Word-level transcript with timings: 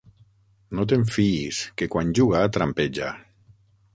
No 0.77 0.85
te'n 0.93 1.03
fiïs, 1.17 1.59
que 1.81 1.89
quan 1.95 2.15
juga 2.21 2.43
trampeja. 2.57 3.13